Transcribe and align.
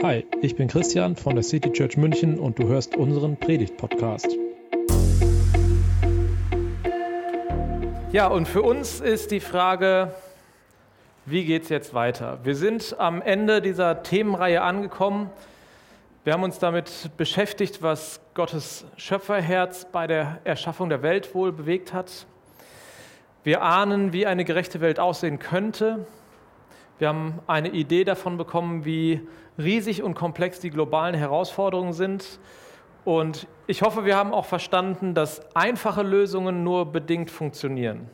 Hi, 0.00 0.24
ich 0.42 0.54
bin 0.54 0.68
Christian 0.68 1.16
von 1.16 1.34
der 1.34 1.42
City 1.42 1.72
Church 1.72 1.96
München 1.96 2.38
und 2.38 2.56
du 2.60 2.68
hörst 2.68 2.96
unseren 2.96 3.36
Predigt-Podcast. 3.36 4.28
Ja, 8.12 8.28
und 8.28 8.46
für 8.46 8.62
uns 8.62 9.00
ist 9.00 9.32
die 9.32 9.40
Frage, 9.40 10.14
wie 11.26 11.44
geht 11.44 11.64
es 11.64 11.68
jetzt 11.68 11.94
weiter? 11.94 12.38
Wir 12.44 12.54
sind 12.54 12.94
am 13.00 13.20
Ende 13.20 13.60
dieser 13.60 14.04
Themenreihe 14.04 14.62
angekommen. 14.62 15.30
Wir 16.22 16.32
haben 16.32 16.44
uns 16.44 16.60
damit 16.60 17.10
beschäftigt, 17.16 17.82
was 17.82 18.20
Gottes 18.34 18.84
Schöpferherz 18.96 19.88
bei 19.90 20.06
der 20.06 20.38
Erschaffung 20.44 20.90
der 20.90 21.02
Welt 21.02 21.34
wohl 21.34 21.50
bewegt 21.50 21.92
hat. 21.92 22.26
Wir 23.42 23.62
ahnen, 23.62 24.12
wie 24.12 24.26
eine 24.26 24.44
gerechte 24.44 24.80
Welt 24.80 25.00
aussehen 25.00 25.40
könnte. 25.40 26.06
Wir 26.98 27.08
haben 27.08 27.38
eine 27.46 27.68
Idee 27.68 28.04
davon 28.04 28.36
bekommen, 28.36 28.84
wie 28.84 29.20
riesig 29.56 30.02
und 30.02 30.14
komplex 30.14 30.58
die 30.60 30.70
globalen 30.70 31.14
Herausforderungen 31.14 31.92
sind. 31.92 32.40
Und 33.04 33.46
ich 33.66 33.82
hoffe, 33.82 34.04
wir 34.04 34.16
haben 34.16 34.32
auch 34.34 34.44
verstanden, 34.44 35.14
dass 35.14 35.54
einfache 35.54 36.02
Lösungen 36.02 36.64
nur 36.64 36.86
bedingt 36.86 37.30
funktionieren. 37.30 38.10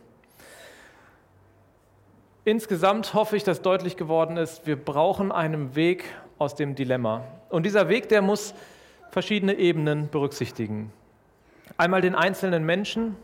Insgesamt 2.45 3.15
hoffe 3.15 3.37
ich, 3.37 3.45
dass 3.45 3.63
deutlich 3.63 3.97
geworden 3.97 4.37
ist, 4.37 4.67
wir 4.67 4.77
brauchen 4.77 5.33
einen 5.33 5.75
Weg 5.75 6.05
aus 6.39 6.55
dem 6.55 6.75
Dilemma. 6.75 7.25
Und 7.49 7.65
dieser 7.65 7.89
Weg, 7.89 8.11
der 8.11 8.21
muss 8.21 8.55
verschiedene 9.11 9.55
Ebenen 9.55 10.11
berücksichtigen. 10.11 10.93
Einmal 11.79 12.03
den 12.03 12.15
einzelnen 12.15 12.67
Menschen, 12.67 13.17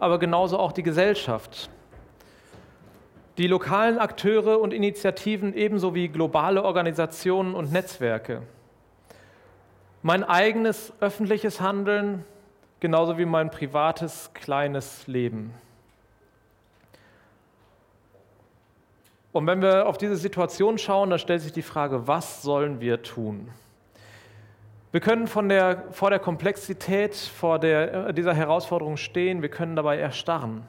aber 0.00 0.18
genauso 0.18 0.58
auch 0.58 0.72
die 0.72 0.82
Gesellschaft. 0.82 1.70
Die 3.36 3.46
lokalen 3.48 3.98
Akteure 3.98 4.60
und 4.60 4.72
Initiativen 4.72 5.54
ebenso 5.54 5.94
wie 5.94 6.08
globale 6.08 6.62
Organisationen 6.62 7.54
und 7.54 7.72
Netzwerke. 7.72 8.42
Mein 10.02 10.22
eigenes 10.22 10.92
öffentliches 11.00 11.60
Handeln 11.60 12.24
genauso 12.78 13.16
wie 13.18 13.24
mein 13.24 13.50
privates 13.50 14.30
kleines 14.34 15.06
Leben. 15.06 15.54
Und 19.32 19.48
wenn 19.48 19.62
wir 19.62 19.88
auf 19.88 19.98
diese 19.98 20.16
Situation 20.16 20.78
schauen, 20.78 21.10
dann 21.10 21.18
stellt 21.18 21.42
sich 21.42 21.52
die 21.52 21.62
Frage, 21.62 22.06
was 22.06 22.42
sollen 22.42 22.80
wir 22.80 23.02
tun? 23.02 23.48
Wir 24.92 25.00
können 25.00 25.26
der, 25.48 25.84
vor 25.90 26.10
der 26.10 26.20
Komplexität 26.20 27.16
vor 27.16 27.58
der, 27.58 28.08
äh, 28.08 28.14
dieser 28.14 28.32
Herausforderung 28.32 28.96
stehen, 28.96 29.42
wir 29.42 29.48
können 29.48 29.74
dabei 29.74 29.98
erstarren. 29.98 30.64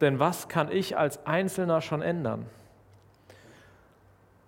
Denn 0.00 0.18
was 0.18 0.48
kann 0.48 0.70
ich 0.70 0.96
als 0.96 1.26
Einzelner 1.26 1.80
schon 1.80 2.02
ändern? 2.02 2.46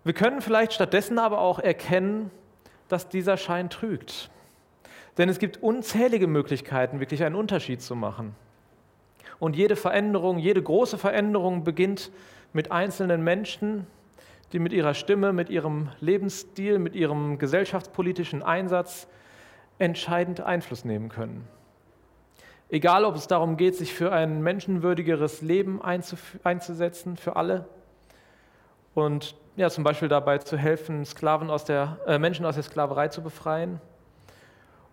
Wir 0.04 0.12
können 0.12 0.40
vielleicht 0.40 0.72
stattdessen 0.72 1.18
aber 1.18 1.40
auch 1.40 1.58
erkennen, 1.58 2.30
dass 2.88 3.08
dieser 3.08 3.36
Schein 3.36 3.70
trügt. 3.70 4.30
Denn 5.18 5.28
es 5.28 5.38
gibt 5.38 5.62
unzählige 5.62 6.26
Möglichkeiten, 6.26 7.00
wirklich 7.00 7.24
einen 7.24 7.34
Unterschied 7.34 7.82
zu 7.82 7.96
machen. 7.96 8.34
Und 9.38 9.56
jede 9.56 9.76
Veränderung, 9.76 10.38
jede 10.38 10.62
große 10.62 10.98
Veränderung 10.98 11.64
beginnt 11.64 12.10
mit 12.52 12.72
einzelnen 12.72 13.22
Menschen, 13.22 13.86
die 14.52 14.58
mit 14.58 14.72
ihrer 14.72 14.94
Stimme, 14.94 15.32
mit 15.32 15.50
ihrem 15.50 15.90
Lebensstil, 16.00 16.78
mit 16.78 16.94
ihrem 16.94 17.38
gesellschaftspolitischen 17.38 18.42
Einsatz 18.42 19.08
entscheidend 19.78 20.40
Einfluss 20.40 20.84
nehmen 20.84 21.08
können. 21.08 21.46
Egal, 22.70 23.04
ob 23.04 23.16
es 23.16 23.26
darum 23.26 23.56
geht, 23.56 23.76
sich 23.76 23.94
für 23.94 24.12
ein 24.12 24.42
menschenwürdigeres 24.42 25.40
Leben 25.42 25.80
einzusetzen, 25.82 27.16
für 27.16 27.36
alle, 27.36 27.66
und 28.94 29.36
ja, 29.56 29.70
zum 29.70 29.84
Beispiel 29.84 30.08
dabei 30.08 30.38
zu 30.38 30.56
helfen, 30.56 31.04
Sklaven 31.04 31.50
aus 31.50 31.64
der, 31.64 31.98
äh, 32.06 32.18
Menschen 32.18 32.44
aus 32.44 32.54
der 32.54 32.64
Sklaverei 32.64 33.08
zu 33.08 33.22
befreien, 33.22 33.80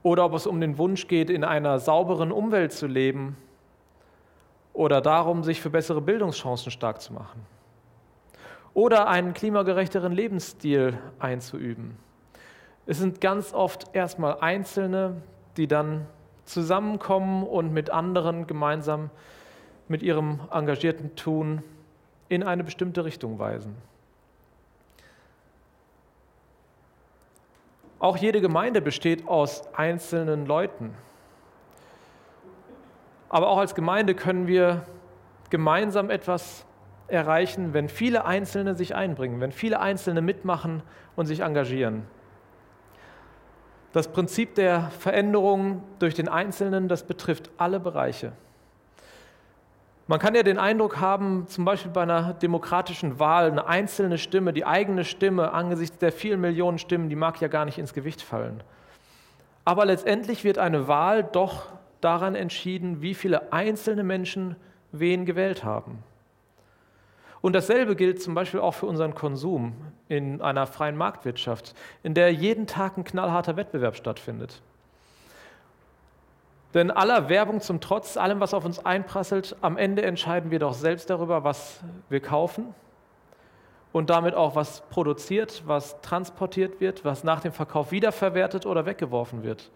oder 0.03 0.25
ob 0.25 0.33
es 0.33 0.47
um 0.47 0.61
den 0.61 0.77
Wunsch 0.77 1.07
geht, 1.07 1.29
in 1.29 1.44
einer 1.44 1.79
sauberen 1.79 2.31
Umwelt 2.31 2.72
zu 2.72 2.88
leben, 2.88 3.38
oder 4.73 5.01
darum, 5.01 5.44
sich 5.44 5.61
für 5.61 5.69
bessere 5.69 6.01
Bildungschancen 6.01 6.72
stark 6.72 7.01
zu 7.01 7.13
machen 7.13 7.45
oder 8.75 9.07
einen 9.07 9.33
klimagerechteren 9.33 10.11
Lebensstil 10.11 10.99
einzuüben. 11.17 11.97
Es 12.85 12.99
sind 12.99 13.22
ganz 13.22 13.53
oft 13.53 13.95
erstmal 13.95 14.38
Einzelne, 14.41 15.22
die 15.57 15.66
dann 15.66 16.05
zusammenkommen 16.45 17.44
und 17.44 17.73
mit 17.73 17.89
anderen 17.89 18.47
gemeinsam 18.47 19.09
mit 19.88 20.01
ihrem 20.01 20.39
engagierten 20.51 21.16
Tun 21.16 21.63
in 22.29 22.44
eine 22.44 22.63
bestimmte 22.63 23.06
Richtung 23.06 23.38
weisen. 23.39 23.75
Auch 28.00 28.17
jede 28.17 28.41
Gemeinde 28.41 28.81
besteht 28.81 29.28
aus 29.28 29.63
einzelnen 29.73 30.45
Leuten. 30.45 30.94
Aber 33.29 33.47
auch 33.47 33.57
als 33.57 33.73
Gemeinde 33.73 34.16
können 34.16 34.47
wir 34.47 34.85
gemeinsam 35.50 36.09
etwas 36.09 36.66
erreichen, 37.07 37.73
wenn 37.73 37.89
viele 37.89 38.25
Einzelne 38.25 38.75
sich 38.75 38.95
einbringen, 38.95 39.39
wenn 39.39 39.51
viele 39.51 39.79
Einzelne 39.79 40.22
mitmachen 40.22 40.84
und 41.16 41.25
sich 41.25 41.41
engagieren. 41.41 42.05
Das 43.95 44.09
Prinzip 44.09 44.56
der 44.56 44.91
Veränderung 45.00 45.81
durch 46.00 46.16
den 46.16 46.28
Einzelnen, 46.28 46.89
das 46.89 47.03
betrifft 47.03 47.50
alle 47.57 47.79
Bereiche. 47.79 48.33
Man 50.07 50.19
kann 50.19 50.35
ja 50.35 50.44
den 50.44 50.57
Eindruck 50.57 51.00
haben, 51.00 51.47
zum 51.47 51.63
Beispiel 51.63 51.91
bei 51.91 52.01
einer 52.01 52.34
demokratischen 52.34 53.19
Wahl, 53.19 53.50
eine 53.50 53.67
einzelne 53.67 54.17
Stimme, 54.17 54.51
die 54.51 54.66
eigene 54.66 55.05
Stimme 55.05 55.53
angesichts 55.53 55.97
der 55.97 56.11
vielen 56.11 56.41
Millionen 56.41 56.78
Stimmen, 56.78 57.07
die 57.07 57.16
mag 57.16 57.39
ja 57.39 57.47
gar 57.47 57.63
nicht 57.63 57.78
ins 57.78 57.94
Gewicht 57.94 58.22
fallen. 58.22 58.61
Aber 59.63 59.85
letztendlich 59.85 60.44
wird 60.44 60.57
eine 60.57 60.89
Wahl 60.89 61.23
doch 61.23 61.67
daran 62.01 62.35
entschieden, 62.35 63.01
wie 63.01 63.13
viele 63.13 63.53
einzelne 63.53 64.03
Menschen 64.03 64.57
wen 64.91 65.23
gewählt 65.23 65.63
haben. 65.63 66.03
Und 67.45 67.53
dasselbe 67.53 67.95
gilt 67.95 68.23
zum 68.23 68.33
Beispiel 68.33 68.59
auch 68.59 68.73
für 68.73 68.88
unseren 68.88 69.13
Konsum 69.13 69.75
in 70.07 70.41
einer 70.41 70.66
freien 70.66 70.97
Marktwirtschaft, 70.97 71.75
in 72.01 72.16
der 72.16 72.33
jeden 72.33 72.66
Tag 72.66 72.97
ein 72.97 73.03
knallharter 73.03 73.56
Wettbewerb 73.56 73.95
stattfindet. 73.95 74.63
Denn 76.73 76.89
aller 76.89 77.29
Werbung 77.29 77.61
zum 77.61 77.81
Trotz, 77.81 78.17
allem, 78.17 78.39
was 78.39 78.55
auf 78.55 78.66
uns 78.66 78.84
einprasselt, 78.84 79.55
am 79.61 79.78
Ende 79.78 80.01
entscheiden 80.01 80.50
wir 80.50 80.57
doch 80.57 80.73
selbst 80.73 81.07
darüber, 81.11 81.44
was 81.44 81.81
wir 82.09 82.19
kaufen 82.19 82.73
und 83.91 84.09
damit 84.09 84.34
auch, 84.34 84.55
was 84.55 84.81
produziert, 84.89 85.61
was 85.67 86.01
transportiert 86.01 86.81
wird, 86.81 87.05
was 87.05 87.23
nach 87.23 87.41
dem 87.41 87.51
Verkauf 87.51 87.91
wiederverwertet 87.91 88.66
oder 88.66 88.88
weggeworfen 88.88 89.44
wird. 89.44 89.69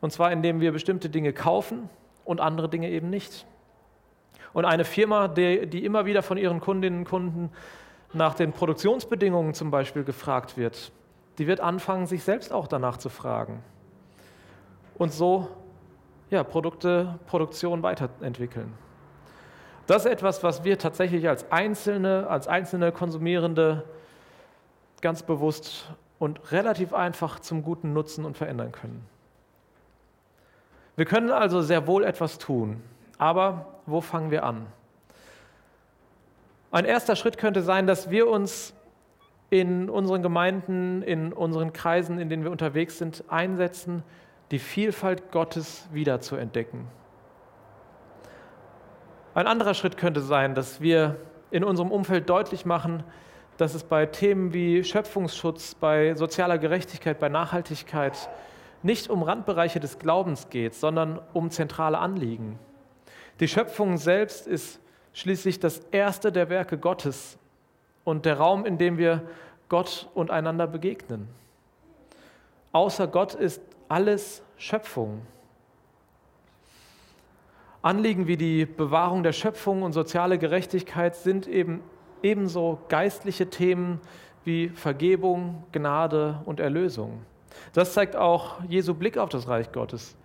Und 0.00 0.10
zwar 0.10 0.32
indem 0.32 0.60
wir 0.60 0.72
bestimmte 0.72 1.10
Dinge 1.10 1.34
kaufen 1.34 1.90
und 2.24 2.40
andere 2.40 2.70
Dinge 2.70 2.88
eben 2.88 3.10
nicht. 3.10 3.44
Und 4.56 4.64
eine 4.64 4.86
Firma, 4.86 5.28
die, 5.28 5.66
die 5.66 5.84
immer 5.84 6.06
wieder 6.06 6.22
von 6.22 6.38
ihren 6.38 6.60
Kundinnen 6.60 7.00
und 7.00 7.04
Kunden 7.04 7.50
nach 8.14 8.32
den 8.32 8.54
Produktionsbedingungen 8.54 9.52
zum 9.52 9.70
Beispiel 9.70 10.02
gefragt 10.02 10.56
wird, 10.56 10.92
die 11.36 11.46
wird 11.46 11.60
anfangen, 11.60 12.06
sich 12.06 12.24
selbst 12.24 12.54
auch 12.54 12.66
danach 12.66 12.96
zu 12.96 13.10
fragen. 13.10 13.62
Und 14.96 15.12
so 15.12 15.50
ja, 16.30 16.42
Produkte, 16.42 17.18
Produktion 17.26 17.82
weiterentwickeln. 17.82 18.72
Das 19.86 20.06
ist 20.06 20.10
etwas, 20.10 20.42
was 20.42 20.64
wir 20.64 20.78
tatsächlich 20.78 21.28
als 21.28 21.52
Einzelne, 21.52 22.26
als 22.26 22.48
einzelne 22.48 22.92
Konsumierende 22.92 23.84
ganz 25.02 25.22
bewusst 25.22 25.92
und 26.18 26.50
relativ 26.50 26.94
einfach 26.94 27.40
zum 27.40 27.62
Guten 27.62 27.92
nutzen 27.92 28.24
und 28.24 28.38
verändern 28.38 28.72
können. 28.72 29.06
Wir 30.96 31.04
können 31.04 31.30
also 31.30 31.60
sehr 31.60 31.86
wohl 31.86 32.04
etwas 32.04 32.38
tun. 32.38 32.82
Aber 33.18 33.66
wo 33.86 34.00
fangen 34.00 34.30
wir 34.30 34.44
an? 34.44 34.66
Ein 36.70 36.84
erster 36.84 37.16
Schritt 37.16 37.38
könnte 37.38 37.62
sein, 37.62 37.86
dass 37.86 38.10
wir 38.10 38.28
uns 38.28 38.74
in 39.50 39.88
unseren 39.88 40.22
Gemeinden, 40.22 41.02
in 41.02 41.32
unseren 41.32 41.72
Kreisen, 41.72 42.18
in 42.18 42.28
denen 42.28 42.42
wir 42.42 42.50
unterwegs 42.50 42.98
sind, 42.98 43.24
einsetzen, 43.28 44.02
die 44.50 44.58
Vielfalt 44.58 45.30
Gottes 45.30 45.88
wiederzuentdecken. 45.92 46.86
Ein 49.34 49.46
anderer 49.46 49.74
Schritt 49.74 49.96
könnte 49.96 50.20
sein, 50.20 50.54
dass 50.54 50.80
wir 50.80 51.16
in 51.50 51.62
unserem 51.62 51.90
Umfeld 51.90 52.28
deutlich 52.28 52.64
machen, 52.64 53.02
dass 53.56 53.74
es 53.74 53.84
bei 53.84 54.06
Themen 54.06 54.52
wie 54.52 54.84
Schöpfungsschutz, 54.84 55.74
bei 55.74 56.14
sozialer 56.14 56.58
Gerechtigkeit, 56.58 57.18
bei 57.18 57.28
Nachhaltigkeit 57.28 58.28
nicht 58.82 59.08
um 59.08 59.22
Randbereiche 59.22 59.80
des 59.80 59.98
Glaubens 59.98 60.50
geht, 60.50 60.74
sondern 60.74 61.20
um 61.32 61.50
zentrale 61.50 61.98
Anliegen. 61.98 62.58
Die 63.40 63.48
Schöpfung 63.48 63.98
selbst 63.98 64.46
ist 64.46 64.80
schließlich 65.12 65.60
das 65.60 65.80
erste 65.90 66.32
der 66.32 66.48
Werke 66.48 66.78
Gottes 66.78 67.38
und 68.04 68.24
der 68.24 68.38
Raum, 68.38 68.64
in 68.64 68.78
dem 68.78 68.98
wir 68.98 69.22
Gott 69.68 70.08
und 70.14 70.30
einander 70.30 70.66
begegnen. 70.66 71.28
Außer 72.72 73.06
Gott 73.06 73.34
ist 73.34 73.60
alles 73.88 74.42
Schöpfung. 74.56 75.22
Anliegen 77.82 78.26
wie 78.26 78.36
die 78.36 78.66
Bewahrung 78.66 79.22
der 79.22 79.32
Schöpfung 79.32 79.82
und 79.82 79.92
soziale 79.92 80.38
Gerechtigkeit 80.38 81.14
sind 81.14 81.46
eben 81.46 81.82
ebenso 82.22 82.80
geistliche 82.88 83.48
Themen 83.48 84.00
wie 84.44 84.68
Vergebung, 84.68 85.64
Gnade 85.72 86.40
und 86.46 86.60
Erlösung. 86.60 87.22
Das 87.72 87.92
zeigt 87.92 88.16
auch 88.16 88.62
Jesu 88.68 88.94
Blick 88.94 89.18
auf 89.18 89.28
das 89.28 89.48
Reich 89.48 89.72
Gottes. 89.72 90.16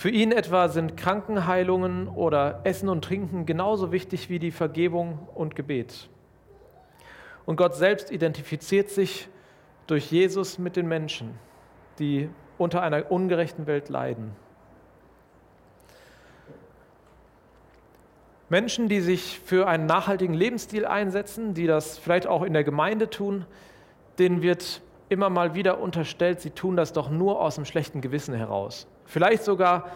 Für 0.00 0.08
ihn 0.08 0.32
etwa 0.32 0.68
sind 0.68 0.96
Krankenheilungen 0.96 2.08
oder 2.08 2.62
Essen 2.64 2.88
und 2.88 3.04
Trinken 3.04 3.44
genauso 3.44 3.92
wichtig 3.92 4.30
wie 4.30 4.38
die 4.38 4.50
Vergebung 4.50 5.28
und 5.34 5.54
Gebet. 5.54 6.08
Und 7.44 7.56
Gott 7.56 7.74
selbst 7.74 8.10
identifiziert 8.10 8.88
sich 8.88 9.28
durch 9.86 10.10
Jesus 10.10 10.58
mit 10.58 10.76
den 10.76 10.88
Menschen, 10.88 11.38
die 11.98 12.30
unter 12.56 12.80
einer 12.80 13.12
ungerechten 13.12 13.66
Welt 13.66 13.90
leiden. 13.90 14.34
Menschen, 18.48 18.88
die 18.88 19.02
sich 19.02 19.38
für 19.44 19.68
einen 19.68 19.84
nachhaltigen 19.84 20.32
Lebensstil 20.32 20.86
einsetzen, 20.86 21.52
die 21.52 21.66
das 21.66 21.98
vielleicht 21.98 22.26
auch 22.26 22.42
in 22.42 22.54
der 22.54 22.64
Gemeinde 22.64 23.10
tun, 23.10 23.44
denen 24.18 24.40
wird 24.40 24.80
immer 25.10 25.28
mal 25.28 25.54
wieder 25.54 25.78
unterstellt, 25.78 26.40
sie 26.40 26.52
tun 26.52 26.74
das 26.74 26.94
doch 26.94 27.10
nur 27.10 27.42
aus 27.42 27.58
einem 27.58 27.66
schlechten 27.66 28.00
Gewissen 28.00 28.32
heraus. 28.32 28.86
Vielleicht 29.10 29.42
sogar, 29.42 29.88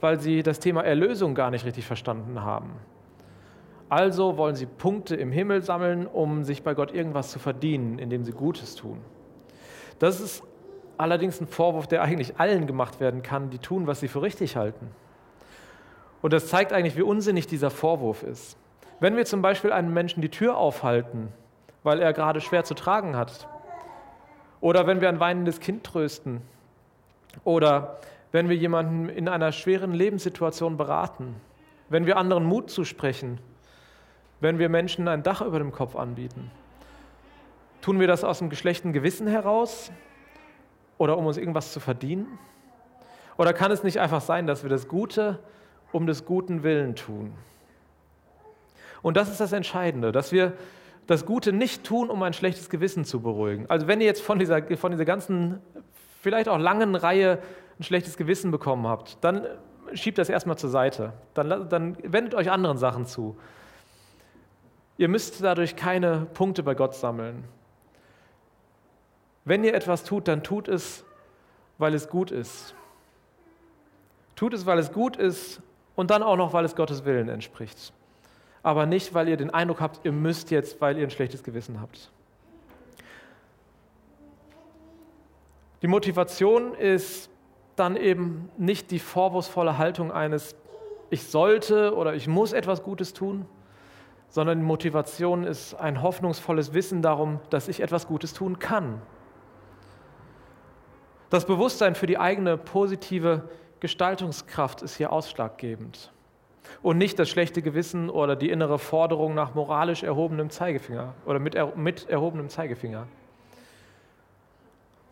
weil 0.00 0.18
sie 0.18 0.42
das 0.42 0.58
Thema 0.58 0.82
Erlösung 0.82 1.34
gar 1.34 1.50
nicht 1.50 1.66
richtig 1.66 1.84
verstanden 1.84 2.42
haben. 2.42 2.70
Also 3.90 4.38
wollen 4.38 4.54
sie 4.54 4.64
Punkte 4.64 5.14
im 5.14 5.30
Himmel 5.30 5.60
sammeln, 5.60 6.06
um 6.06 6.42
sich 6.42 6.62
bei 6.62 6.72
Gott 6.72 6.90
irgendwas 6.90 7.30
zu 7.30 7.38
verdienen, 7.38 7.98
indem 7.98 8.24
sie 8.24 8.32
Gutes 8.32 8.74
tun. 8.74 8.98
Das 9.98 10.22
ist 10.22 10.42
allerdings 10.96 11.38
ein 11.38 11.48
Vorwurf, 11.48 11.86
der 11.86 12.00
eigentlich 12.00 12.40
allen 12.40 12.66
gemacht 12.66 12.98
werden 12.98 13.22
kann, 13.22 13.50
die 13.50 13.58
tun, 13.58 13.86
was 13.86 14.00
sie 14.00 14.08
für 14.08 14.22
richtig 14.22 14.56
halten. 14.56 14.88
Und 16.22 16.32
das 16.32 16.46
zeigt 16.46 16.72
eigentlich, 16.72 16.96
wie 16.96 17.02
unsinnig 17.02 17.46
dieser 17.46 17.70
Vorwurf 17.70 18.22
ist. 18.22 18.56
Wenn 19.00 19.16
wir 19.16 19.26
zum 19.26 19.42
Beispiel 19.42 19.70
einem 19.70 19.92
Menschen 19.92 20.22
die 20.22 20.30
Tür 20.30 20.56
aufhalten, 20.56 21.28
weil 21.82 22.00
er 22.00 22.14
gerade 22.14 22.40
schwer 22.40 22.64
zu 22.64 22.72
tragen 22.72 23.16
hat, 23.16 23.46
oder 24.62 24.86
wenn 24.86 25.02
wir 25.02 25.10
ein 25.10 25.20
weinendes 25.20 25.60
Kind 25.60 25.84
trösten, 25.84 26.40
oder 27.44 27.98
wenn 28.32 28.48
wir 28.48 28.56
jemanden 28.56 29.08
in 29.08 29.28
einer 29.28 29.52
schweren 29.52 29.92
Lebenssituation 29.92 30.76
beraten, 30.76 31.36
wenn 31.88 32.06
wir 32.06 32.16
anderen 32.16 32.44
Mut 32.44 32.70
zusprechen, 32.70 33.38
wenn 34.40 34.58
wir 34.58 34.68
Menschen 34.68 35.06
ein 35.06 35.22
Dach 35.22 35.42
über 35.42 35.58
dem 35.58 35.70
Kopf 35.70 35.94
anbieten? 35.94 36.50
Tun 37.82 38.00
wir 38.00 38.06
das 38.06 38.24
aus 38.24 38.38
dem 38.38 38.48
geschlechten 38.48 38.92
Gewissen 38.92 39.26
heraus 39.26 39.92
oder 40.98 41.18
um 41.18 41.26
uns 41.26 41.36
irgendwas 41.36 41.72
zu 41.72 41.80
verdienen? 41.80 42.38
Oder 43.36 43.52
kann 43.52 43.70
es 43.70 43.82
nicht 43.82 44.00
einfach 44.00 44.20
sein, 44.20 44.46
dass 44.46 44.62
wir 44.62 44.70
das 44.70 44.88
Gute 44.88 45.38
um 45.90 46.06
des 46.06 46.24
guten 46.24 46.62
Willen 46.62 46.94
tun? 46.94 47.32
Und 49.02 49.16
das 49.16 49.28
ist 49.28 49.40
das 49.40 49.52
Entscheidende, 49.52 50.12
dass 50.12 50.32
wir 50.32 50.54
das 51.06 51.26
Gute 51.26 51.52
nicht 51.52 51.84
tun, 51.84 52.08
um 52.08 52.22
ein 52.22 52.32
schlechtes 52.32 52.70
Gewissen 52.70 53.04
zu 53.04 53.20
beruhigen. 53.20 53.66
Also 53.68 53.88
wenn 53.88 54.00
ihr 54.00 54.06
jetzt 54.06 54.22
von 54.22 54.38
dieser, 54.38 54.62
von 54.76 54.92
dieser 54.92 55.04
ganzen, 55.04 55.58
vielleicht 56.20 56.48
auch 56.48 56.58
langen 56.58 56.94
Reihe 56.94 57.40
ein 57.82 57.84
schlechtes 57.84 58.16
Gewissen 58.16 58.52
bekommen 58.52 58.86
habt, 58.86 59.18
dann 59.22 59.44
schiebt 59.92 60.16
das 60.16 60.28
erstmal 60.28 60.56
zur 60.56 60.70
Seite. 60.70 61.12
Dann, 61.34 61.68
dann 61.68 61.96
wendet 62.04 62.34
euch 62.34 62.48
anderen 62.48 62.78
Sachen 62.78 63.06
zu. 63.06 63.36
Ihr 64.98 65.08
müsst 65.08 65.42
dadurch 65.42 65.74
keine 65.74 66.28
Punkte 66.32 66.62
bei 66.62 66.76
Gott 66.76 66.94
sammeln. 66.94 67.42
Wenn 69.44 69.64
ihr 69.64 69.74
etwas 69.74 70.04
tut, 70.04 70.28
dann 70.28 70.44
tut 70.44 70.68
es, 70.68 71.04
weil 71.78 71.92
es 71.94 72.08
gut 72.08 72.30
ist. 72.30 72.76
Tut 74.36 74.54
es, 74.54 74.64
weil 74.64 74.78
es 74.78 74.92
gut 74.92 75.16
ist 75.16 75.60
und 75.96 76.12
dann 76.12 76.22
auch 76.22 76.36
noch, 76.36 76.52
weil 76.52 76.64
es 76.64 76.76
Gottes 76.76 77.04
Willen 77.04 77.28
entspricht. 77.28 77.92
Aber 78.62 78.86
nicht, 78.86 79.12
weil 79.12 79.28
ihr 79.28 79.36
den 79.36 79.50
Eindruck 79.50 79.80
habt, 79.80 80.04
ihr 80.04 80.12
müsst 80.12 80.52
jetzt, 80.52 80.80
weil 80.80 80.96
ihr 80.98 81.04
ein 81.04 81.10
schlechtes 81.10 81.42
Gewissen 81.42 81.80
habt. 81.80 82.12
Die 85.82 85.88
Motivation 85.88 86.74
ist 86.76 87.31
dann 87.76 87.96
eben 87.96 88.50
nicht 88.56 88.90
die 88.90 88.98
vorwurfsvolle 88.98 89.78
Haltung 89.78 90.12
eines 90.12 90.54
Ich 91.10 91.24
sollte 91.24 91.94
oder 91.94 92.14
ich 92.14 92.28
muss 92.28 92.52
etwas 92.52 92.82
Gutes 92.82 93.12
tun, 93.12 93.46
sondern 94.28 94.60
die 94.60 94.64
Motivation 94.64 95.44
ist 95.44 95.74
ein 95.74 96.02
hoffnungsvolles 96.02 96.72
Wissen 96.72 97.02
darum, 97.02 97.40
dass 97.50 97.68
ich 97.68 97.80
etwas 97.80 98.06
Gutes 98.06 98.32
tun 98.32 98.58
kann. 98.58 99.02
Das 101.28 101.46
Bewusstsein 101.46 101.94
für 101.94 102.06
die 102.06 102.18
eigene 102.18 102.56
positive 102.56 103.48
Gestaltungskraft 103.80 104.82
ist 104.82 104.96
hier 104.96 105.12
ausschlaggebend 105.12 106.12
und 106.82 106.98
nicht 106.98 107.18
das 107.18 107.28
schlechte 107.28 107.62
Gewissen 107.62 108.10
oder 108.10 108.36
die 108.36 108.50
innere 108.50 108.78
Forderung 108.78 109.34
nach 109.34 109.54
moralisch 109.54 110.02
erhobenem 110.02 110.50
Zeigefinger 110.50 111.14
oder 111.26 111.38
mit, 111.38 111.54
er, 111.54 111.74
mit 111.76 112.08
erhobenem 112.08 112.48
Zeigefinger. 112.48 113.06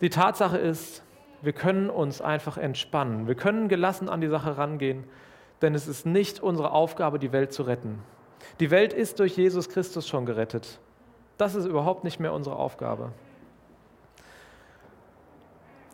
Die 0.00 0.10
Tatsache 0.10 0.56
ist, 0.56 1.02
wir 1.42 1.52
können 1.52 1.90
uns 1.90 2.20
einfach 2.20 2.58
entspannen. 2.58 3.26
Wir 3.26 3.34
können 3.34 3.68
gelassen 3.68 4.08
an 4.08 4.20
die 4.20 4.28
Sache 4.28 4.58
rangehen, 4.58 5.04
denn 5.62 5.74
es 5.74 5.88
ist 5.88 6.06
nicht 6.06 6.40
unsere 6.40 6.72
Aufgabe, 6.72 7.18
die 7.18 7.32
Welt 7.32 7.52
zu 7.52 7.62
retten. 7.62 8.02
Die 8.60 8.70
Welt 8.70 8.92
ist 8.92 9.20
durch 9.20 9.36
Jesus 9.36 9.68
Christus 9.68 10.08
schon 10.08 10.26
gerettet. 10.26 10.78
Das 11.38 11.54
ist 11.54 11.66
überhaupt 11.66 12.04
nicht 12.04 12.20
mehr 12.20 12.32
unsere 12.32 12.56
Aufgabe. 12.56 13.12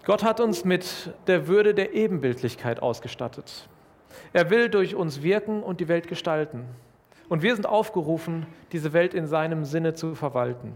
Gott 0.05 0.23
hat 0.23 0.41
uns 0.41 0.65
mit 0.65 1.13
der 1.27 1.49
Würde 1.49 1.75
der 1.75 1.93
Ebenbildlichkeit 1.93 2.81
ausgestattet. 2.81 3.69
Er 4.33 4.51
will 4.51 4.69
durch 4.69 4.95
uns 4.95 5.23
wirken 5.23 5.63
und 5.63 5.81
die 5.81 5.89
Welt 5.89 6.09
gestalten. 6.09 6.65
Und 7.29 7.43
wir 7.43 7.55
sind 7.55 7.67
aufgerufen, 7.67 8.47
diese 8.71 8.93
Welt 8.93 9.15
in 9.15 9.27
seinem 9.27 9.65
Sinne 9.65 9.95
zu 9.95 10.15
verwalten. 10.15 10.73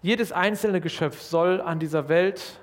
Jedes 0.00 0.32
einzelne 0.32 0.80
Geschöpf 0.80 1.20
soll 1.20 1.60
an 1.60 1.78
dieser 1.78 2.08
Welt 2.08 2.60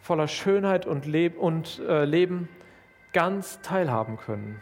voller 0.00 0.28
Schönheit 0.28 0.86
und, 0.86 1.06
Leb 1.06 1.38
und 1.38 1.80
äh, 1.80 2.04
Leben 2.04 2.48
ganz 3.12 3.60
teilhaben 3.60 4.16
können. 4.16 4.60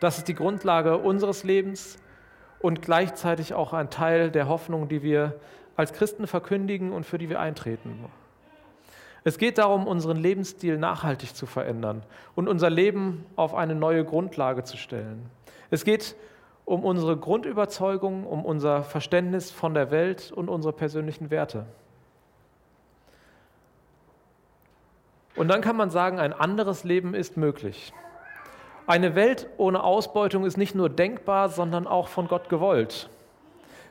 Das 0.00 0.18
ist 0.18 0.28
die 0.28 0.34
Grundlage 0.34 0.98
unseres 0.98 1.44
Lebens 1.44 1.98
und 2.60 2.82
gleichzeitig 2.82 3.54
auch 3.54 3.72
ein 3.72 3.90
Teil 3.90 4.30
der 4.30 4.48
Hoffnung, 4.48 4.88
die 4.88 5.02
wir 5.02 5.40
als 5.76 5.92
Christen 5.92 6.26
verkündigen 6.26 6.92
und 6.92 7.04
für 7.04 7.18
die 7.18 7.28
wir 7.28 7.40
eintreten. 7.40 8.04
Es 9.24 9.38
geht 9.38 9.58
darum, 9.58 9.86
unseren 9.86 10.16
Lebensstil 10.16 10.78
nachhaltig 10.78 11.34
zu 11.34 11.46
verändern 11.46 12.02
und 12.34 12.48
unser 12.48 12.70
Leben 12.70 13.26
auf 13.36 13.54
eine 13.54 13.74
neue 13.74 14.04
Grundlage 14.04 14.64
zu 14.64 14.76
stellen. 14.76 15.28
Es 15.70 15.84
geht 15.84 16.16
um 16.64 16.84
unsere 16.84 17.16
Grundüberzeugung, 17.16 18.24
um 18.24 18.44
unser 18.44 18.82
Verständnis 18.82 19.50
von 19.50 19.74
der 19.74 19.90
Welt 19.90 20.32
und 20.32 20.48
unsere 20.48 20.72
persönlichen 20.72 21.30
Werte. 21.30 21.66
Und 25.38 25.46
dann 25.46 25.60
kann 25.60 25.76
man 25.76 25.88
sagen, 25.88 26.18
ein 26.18 26.32
anderes 26.32 26.82
Leben 26.82 27.14
ist 27.14 27.36
möglich. 27.36 27.92
Eine 28.88 29.14
Welt 29.14 29.46
ohne 29.56 29.84
Ausbeutung 29.84 30.44
ist 30.44 30.56
nicht 30.56 30.74
nur 30.74 30.90
denkbar, 30.90 31.48
sondern 31.48 31.86
auch 31.86 32.08
von 32.08 32.26
Gott 32.26 32.48
gewollt. 32.48 33.08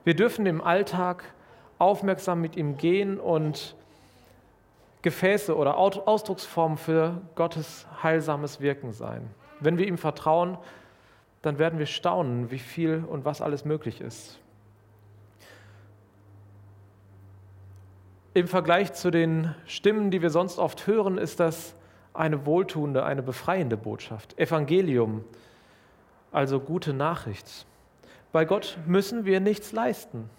Wir 0.04 0.13
dürfen 0.13 0.46
im 0.46 0.62
Alltag 0.62 1.24
aufmerksam 1.80 2.42
mit 2.42 2.58
ihm 2.58 2.75
gehen 2.75 3.18
und 3.18 3.77
Gefäße 5.04 5.56
oder 5.56 5.77
Ausdrucksformen 5.77 6.77
für 6.77 7.22
Gottes 7.36 7.88
heilsames 8.04 8.60
Wirken 8.60 8.92
sein. 8.92 9.30
Wenn 9.62 9.77
wir 9.77 9.88
ihm 9.88 9.98
vertrauen, 9.98 10.58
dann 11.44 11.60
werden 11.60 11.80
wir 11.80 11.86
staunen, 11.86 12.51
wie 12.51 12.60
viel 12.60 13.06
und 13.08 13.24
was 13.24 13.42
alles 13.42 13.63
möglich 13.63 14.01
ist. 14.01 14.38
Im 18.38 18.48
Vergleich 18.48 18.94
zu 18.94 19.10
den 19.10 19.56
Stimmen, 19.65 20.12
die 20.12 20.22
wir 20.22 20.29
sonst 20.29 20.60
oft 20.60 20.86
hören, 20.86 21.17
ist 21.17 21.39
das 21.39 21.74
eine 22.13 22.46
wohltuende, 22.46 23.03
eine 23.03 23.24
befreiende 23.24 23.77
Botschaft. 23.77 24.38
Evangelium, 24.38 25.25
also 26.32 26.60
gute 26.60 26.94
Nachricht. 26.94 27.65
Bei 28.32 28.46
Gott 28.46 28.77
müssen 28.86 29.25
wir 29.25 29.39
nichts 29.39 29.72
leisten. 29.72 30.29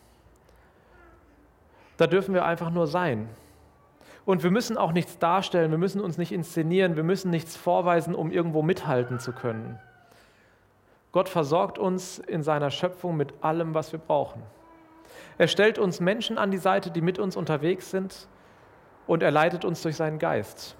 Da 1.96 2.06
dürfen 2.06 2.34
wir 2.34 2.44
einfach 2.44 2.70
nur 2.70 2.86
sein. 2.86 3.28
Und 4.24 4.44
wir 4.44 4.52
müssen 4.52 4.78
auch 4.78 4.92
nichts 4.92 5.18
darstellen, 5.18 5.72
wir 5.72 5.78
müssen 5.78 6.00
uns 6.00 6.18
nicht 6.18 6.30
inszenieren, 6.30 6.94
wir 6.94 7.02
müssen 7.02 7.32
nichts 7.32 7.56
vorweisen, 7.56 8.14
um 8.14 8.30
irgendwo 8.30 8.62
mithalten 8.62 9.18
zu 9.18 9.32
können. 9.32 9.76
Gott 11.10 11.28
versorgt 11.28 11.80
uns 11.80 12.20
in 12.20 12.44
seiner 12.44 12.70
Schöpfung 12.70 13.16
mit 13.16 13.34
allem, 13.42 13.74
was 13.74 13.90
wir 13.90 13.98
brauchen. 13.98 14.40
Er 15.38 15.48
stellt 15.48 15.78
uns 15.78 16.00
Menschen 16.00 16.38
an 16.38 16.50
die 16.50 16.58
Seite, 16.58 16.90
die 16.90 17.00
mit 17.00 17.18
uns 17.18 17.36
unterwegs 17.36 17.90
sind 17.90 18.28
und 19.06 19.22
er 19.22 19.30
leitet 19.30 19.64
uns 19.64 19.82
durch 19.82 19.96
seinen 19.96 20.18
Geist. 20.18 20.76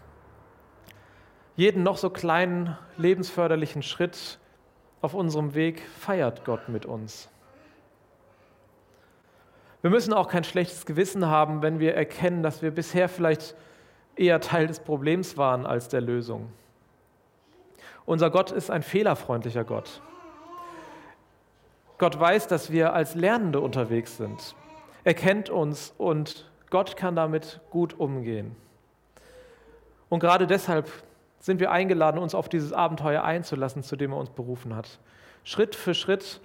Jeden 1.57 1.83
noch 1.83 1.97
so 1.97 2.11
kleinen 2.11 2.77
lebensförderlichen 2.97 3.83
Schritt 3.83 4.39
auf 5.01 5.15
unserem 5.15 5.55
Weg 5.55 5.83
feiert 5.99 6.45
Gott 6.45 6.69
mit 6.69 6.87
uns. 6.87 7.29
Wir 9.81 9.91
müssen 9.91 10.13
auch 10.13 10.29
kein 10.29 10.45
schlechtes 10.45 10.87
Gewissen 10.87 11.27
haben, 11.27 11.63
wenn 11.63 11.79
wir 11.79 11.95
erkennen, 11.95 12.43
dass 12.43 12.63
wir 12.63 12.73
bisher 12.73 13.09
vielleicht 13.09 13.55
eher 14.17 14.41
Teil 14.41 14.67
des 14.67 14.81
Problems 14.81 15.37
waren 15.37 15.67
als 15.67 15.89
der 15.89 16.01
Lösung. 16.01 16.53
Unser 18.05 18.31
Gott 18.31 18.51
ist 18.51 18.71
ein 18.71 18.83
fehlerfreundlicher 18.83 19.65
Gott. 19.65 20.03
Gott 21.99 22.19
weiß, 22.19 22.47
dass 22.47 22.71
wir 22.71 22.95
als 22.95 23.15
Lernende 23.15 23.61
unterwegs 23.61 24.17
sind. 24.17 24.55
Er 25.05 25.15
kennt 25.15 25.51
uns 25.51 25.93
und 25.99 26.49
Gott 26.71 26.97
kann 26.97 27.17
damit 27.17 27.61
gut 27.71 27.99
umgehen. 27.99 28.55
Und 30.09 30.21
gerade 30.21 30.47
deshalb 30.47 30.91
sind 31.41 31.61
wir 31.61 31.71
eingeladen, 31.71 32.19
uns 32.19 32.35
auf 32.35 32.49
dieses 32.49 32.73
Abenteuer 32.73 33.23
einzulassen, 33.23 33.83
zu 33.83 33.97
dem 33.97 34.13
er 34.13 34.19
uns 34.19 34.31
berufen 34.31 34.75
hat. 34.75 34.99
Schritt 35.45 35.75
für 35.75 35.95
Schritt 35.95 36.41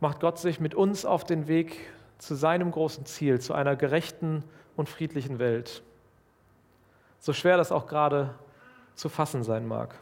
macht 0.00 0.20
Gott 0.20 0.38
sich 0.38 0.60
mit 0.60 0.74
uns 0.74 1.04
auf 1.04 1.24
den 1.24 1.48
Weg 1.48 1.76
zu 2.18 2.34
seinem 2.34 2.70
großen 2.70 3.06
Ziel, 3.06 3.40
zu 3.40 3.54
einer 3.54 3.76
gerechten 3.76 4.44
und 4.76 4.88
friedlichen 4.88 5.38
Welt. 5.38 5.82
So 7.18 7.32
schwer 7.32 7.56
das 7.56 7.72
auch 7.72 7.86
gerade 7.86 8.34
zu 8.94 9.08
fassen 9.08 9.42
sein 9.42 9.66
mag. 9.66 9.94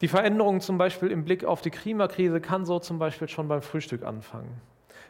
Die 0.00 0.08
Veränderung 0.08 0.60
zum 0.60 0.78
Beispiel 0.78 1.10
im 1.10 1.24
Blick 1.24 1.44
auf 1.44 1.60
die 1.60 1.70
Klimakrise 1.70 2.40
kann 2.40 2.64
so 2.64 2.78
zum 2.78 2.98
Beispiel 2.98 3.28
schon 3.28 3.48
beim 3.48 3.60
Frühstück 3.60 4.02
anfangen. 4.02 4.60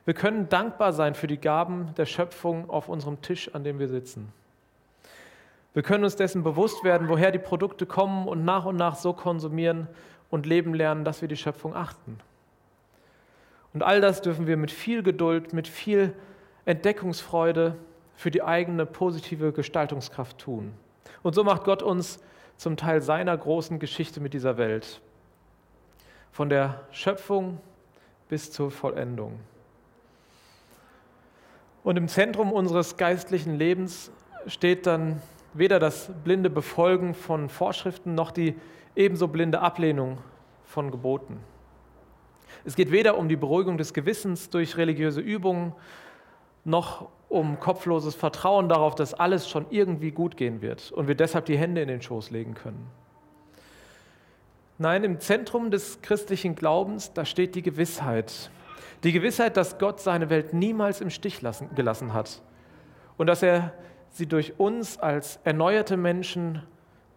Wir 0.05 0.15
können 0.15 0.49
dankbar 0.49 0.93
sein 0.93 1.15
für 1.15 1.27
die 1.27 1.39
Gaben 1.39 1.95
der 1.97 2.07
Schöpfung 2.07 2.69
auf 2.69 2.89
unserem 2.89 3.21
Tisch, 3.23 3.55
an 3.55 3.63
dem 3.65 3.79
wir 3.79 3.89
sitzen. 3.89 4.33
Wir 5.73 5.85
können 5.85 6.03
uns 6.03 6.17
dessen 6.17 6.43
bewusst 6.43 6.83
werden, 6.83 7.09
woher 7.09 7.31
die 7.31 7.39
Produkte 7.39 7.87
kommen 7.87 8.27
und 8.27 8.45
nach 8.45 8.65
und 8.65 8.77
nach 8.77 8.97
so 8.97 9.13
konsumieren 9.13 9.87
und 10.29 10.47
leben 10.47 10.75
lernen, 10.75 11.05
dass 11.05 11.21
wir 11.21 11.29
die 11.29 11.37
Schöpfung 11.37 11.77
achten. 11.77 12.19
Und 13.73 13.85
all 13.85 14.01
das 14.01 14.21
dürfen 14.23 14.49
wir 14.49 14.57
mit 14.57 14.73
viel 14.73 15.05
Geduld, 15.05 15.53
mit 15.53 15.69
viel 15.69 16.13
Entdeckungsfreude 16.65 17.77
für 18.17 18.33
die 18.33 18.43
eigene 18.43 18.85
positive 18.85 19.53
Gestaltungskraft 19.53 20.39
tun. 20.39 20.73
Und 21.23 21.37
so 21.37 21.45
macht 21.45 21.63
Gott 21.63 21.83
uns 21.83 22.19
zum 22.61 22.77
Teil 22.77 23.01
seiner 23.01 23.35
großen 23.35 23.79
Geschichte 23.79 24.21
mit 24.21 24.35
dieser 24.35 24.59
Welt. 24.59 25.01
Von 26.31 26.51
der 26.51 26.83
Schöpfung 26.91 27.59
bis 28.29 28.53
zur 28.53 28.71
Vollendung. 28.71 29.41
Und 31.83 31.97
im 31.97 32.07
Zentrum 32.07 32.53
unseres 32.53 32.99
geistlichen 32.99 33.57
Lebens 33.57 34.13
steht 34.47 34.87
dann 34.87 35.23
weder 35.55 35.79
das 35.79 36.11
blinde 36.23 36.51
Befolgen 36.51 37.15
von 37.15 37.49
Vorschriften 37.49 38.15
noch 38.15 38.31
die 38.31 38.55
ebenso 38.95 39.29
blinde 39.29 39.61
Ablehnung 39.61 40.19
von 40.67 40.91
Geboten. 40.91 41.41
Es 42.67 42.77
geht 42.77 42.93
weder 42.93 43.17
um 43.17 43.31
die 43.31 43.37
Beruhigung 43.37 43.79
des 43.79 43.95
Gewissens 43.95 44.51
durch 44.51 44.77
religiöse 44.77 45.23
Übungen, 45.23 45.73
noch 46.65 47.09
um 47.29 47.61
kopfloses 47.61 48.15
Vertrauen 48.15 48.69
darauf, 48.69 48.95
dass 48.95 49.15
alles 49.15 49.49
schon 49.49 49.67
irgendwie 49.71 50.11
gut 50.11 50.37
gehen 50.37 50.63
wird 50.63 50.91
und 50.93 51.09
wir 51.09 51.15
deshalb 51.15 51.47
die 51.47 51.57
Hände 51.57 51.81
in 51.81 51.89
den 51.89 52.03
Schoß 52.03 52.31
legen 52.31 52.55
können. 52.55 52.91
Nein, 54.79 55.05
im 55.05 55.21
Zentrum 55.21 55.71
des 55.71 56.01
christlichen 56.03 56.55
Glaubens, 56.55 57.13
da 57.13 57.25
steht 57.25 57.55
die 57.55 57.63
Gewissheit. 57.63 58.51
Die 59.05 59.13
Gewissheit, 59.13 59.57
dass 59.57 59.79
Gott 59.79 60.01
seine 60.01 60.31
Welt 60.31 60.53
niemals 60.53 61.01
im 61.01 61.11
Stich 61.11 61.41
lassen, 61.43 61.75
gelassen 61.75 62.13
hat 62.13 62.43
und 63.17 63.27
dass 63.27 63.43
er 63.43 63.73
sie 64.11 64.27
durch 64.27 64.59
uns 64.59 64.99
als 64.99 65.39
erneuerte 65.45 65.97
Menschen 65.97 66.63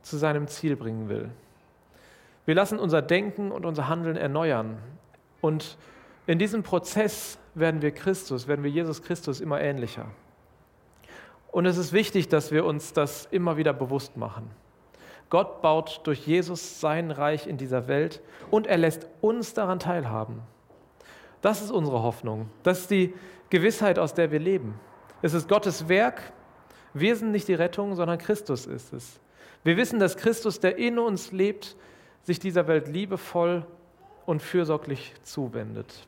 zu 0.02 0.18
seinem 0.18 0.48
Ziel 0.48 0.76
bringen 0.76 1.10
will. 1.10 1.30
Wir 2.46 2.56
lassen 2.56 2.78
unser 2.78 3.02
Denken 3.02 3.52
und 3.52 3.66
unser 3.66 3.88
Handeln 3.88 4.18
erneuern. 4.18 4.78
Und 5.42 5.78
in 6.28 6.40
diesem 6.40 6.64
Prozess 6.64 7.40
werden 7.56 7.82
wir 7.82 7.92
Christus, 7.92 8.48
werden 8.48 8.64
wir 8.64 8.72
Jesus 8.72 9.02
Christus 9.02 9.40
immer 9.40 9.62
ähnlicher. 9.62 10.06
Und 11.52 11.66
es 11.66 11.78
ist 11.78 11.94
wichtig, 11.94 12.30
dass 12.30 12.52
wir 12.52 12.66
uns 12.66 12.94
das 12.94 13.28
immer 13.32 13.58
wieder 13.58 13.74
bewusst 13.74 14.18
machen. 14.18 14.50
Gott 15.30 15.62
baut 15.62 16.02
durch 16.04 16.26
Jesus 16.26 16.80
sein 16.80 17.12
Reich 17.12 17.48
in 17.48 17.58
dieser 17.58 17.88
Welt 17.88 18.22
und 18.52 18.68
er 18.68 18.78
lässt 18.78 19.08
uns 19.22 19.54
daran 19.54 19.80
teilhaben. 19.80 20.42
Das 21.42 21.62
ist 21.62 21.72
unsere 21.72 22.04
Hoffnung. 22.04 22.50
Das 22.64 22.82
ist 22.82 22.92
die 22.92 23.14
Gewissheit, 23.50 24.00
aus 24.00 24.14
der 24.14 24.32
wir 24.32 24.40
leben. 24.40 24.80
Es 25.22 25.34
ist 25.34 25.48
Gottes 25.48 25.88
Werk 25.90 26.34
wir 26.94 27.16
sind 27.16 27.32
nicht 27.32 27.48
die 27.48 27.56
Rettung, 27.56 27.96
sondern 27.96 28.20
Christus 28.20 28.68
ist 28.68 28.94
es. 28.94 29.20
Wir 29.64 29.78
wissen, 29.78 30.00
dass 30.00 30.16
Christus, 30.16 30.60
der 30.60 30.78
in 30.78 31.00
uns 31.00 31.32
lebt, 31.32 31.76
sich 32.22 32.40
dieser 32.40 32.68
Welt 32.68 32.88
liebevoll 32.88 33.66
und 34.26 34.42
fürsorglich 34.42 35.14
zuwendet. 35.24 36.08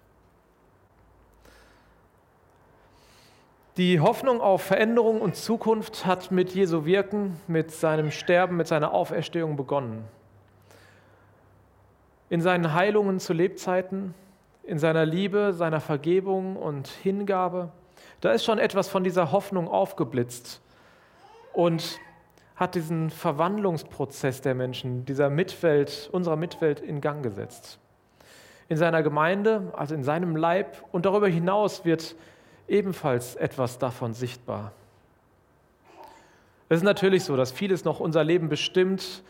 Die 3.77 3.99
Hoffnung 3.99 4.39
auf 4.39 4.61
Veränderung 4.61 5.19
und 5.19 5.35
Zukunft 5.35 6.05
hat 6.05 6.31
mit 6.31 6.55
Jesu 6.55 6.85
Wirken, 6.85 7.41
mit 7.45 7.71
seinem 7.71 8.09
Sterben, 8.09 8.55
mit 8.55 8.67
seiner 8.67 8.93
Auferstehung 8.93 9.57
begonnen. 9.57 10.05
In 12.29 12.39
seinen 12.39 12.73
Heilungen 12.73 13.19
zu 13.19 13.33
Lebzeiten, 13.33 14.13
in 14.63 14.79
seiner 14.79 15.05
Liebe, 15.05 15.51
seiner 15.51 15.81
Vergebung 15.81 16.55
und 16.55 16.87
Hingabe, 16.87 17.69
da 18.21 18.31
ist 18.31 18.45
schon 18.45 18.59
etwas 18.59 18.87
von 18.87 19.03
dieser 19.03 19.33
Hoffnung 19.33 19.67
aufgeblitzt 19.67 20.61
und 21.51 21.99
hat 22.55 22.75
diesen 22.75 23.09
Verwandlungsprozess 23.09 24.39
der 24.39 24.55
Menschen, 24.55 25.03
dieser 25.03 25.29
Mitwelt, 25.29 26.09
unserer 26.13 26.37
Mitwelt 26.37 26.79
in 26.79 27.01
Gang 27.01 27.21
gesetzt. 27.21 27.77
In 28.69 28.77
seiner 28.77 29.03
Gemeinde, 29.03 29.73
also 29.75 29.93
in 29.95 30.05
seinem 30.05 30.37
Leib 30.37 30.81
und 30.93 31.05
darüber 31.05 31.27
hinaus 31.27 31.83
wird 31.83 32.15
ebenfalls 32.67 33.35
etwas 33.35 33.79
davon 33.79 34.13
sichtbar. 34.13 34.71
Es 36.67 36.77
ist 36.77 36.83
natürlich 36.83 37.23
so, 37.23 37.35
dass 37.35 37.51
vieles 37.51 37.85
noch 37.85 37.99
unser 37.99 38.23
Leben 38.23 38.49
bestimmt, 38.49 39.23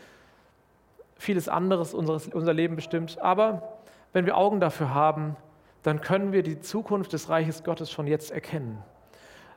vieles 1.16 1.48
anderes 1.48 1.92
unseres, 1.94 2.28
unser 2.28 2.54
Leben 2.54 2.76
bestimmt, 2.76 3.18
aber 3.20 3.76
wenn 4.12 4.24
wir 4.26 4.36
Augen 4.36 4.60
dafür 4.60 4.94
haben, 4.94 5.36
dann 5.82 6.00
können 6.00 6.32
wir 6.32 6.42
die 6.42 6.60
Zukunft 6.60 7.12
des 7.12 7.28
Reiches 7.28 7.62
Gottes 7.62 7.90
schon 7.90 8.06
jetzt 8.06 8.30
erkennen. 8.30 8.82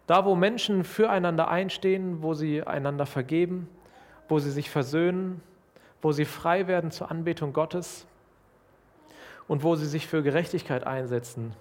Da, 0.07 0.25
wo 0.25 0.35
Menschen 0.35 0.83
füreinander 0.83 1.47
einstehen, 1.47 2.21
wo 2.21 2.33
sie 2.33 2.63
einander 2.63 3.05
vergeben, 3.05 3.69
wo 4.27 4.39
sie 4.39 4.51
sich 4.51 4.69
versöhnen, 4.69 5.41
wo 6.01 6.11
sie 6.11 6.25
frei 6.25 6.67
werden 6.67 6.91
zur 6.91 7.11
Anbetung 7.11 7.53
Gottes 7.53 8.05
und 9.47 9.63
wo 9.63 9.75
sie 9.75 9.85
sich 9.85 10.07
für 10.07 10.21
Gerechtigkeit 10.21 10.85
einsetzen. 10.85 11.53